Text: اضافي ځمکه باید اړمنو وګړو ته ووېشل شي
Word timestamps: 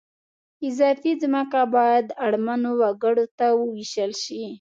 اضافي 0.67 1.11
ځمکه 1.21 1.61
باید 1.75 2.05
اړمنو 2.25 2.71
وګړو 2.81 3.25
ته 3.37 3.47
ووېشل 3.59 4.11
شي 4.23 4.41